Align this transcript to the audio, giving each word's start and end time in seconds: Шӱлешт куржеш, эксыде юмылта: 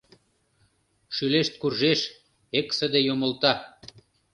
Шӱлешт 1.15 1.53
куржеш, 1.61 2.01
эксыде 2.59 2.99
юмылта: 3.13 3.53